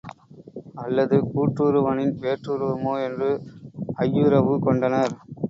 [0.75, 2.95] அல்லது கூற்றுவனின் வேற்றுருவமோ?
[3.03, 3.29] என்று
[3.99, 5.15] ஐயுறவு கொண்டனர்.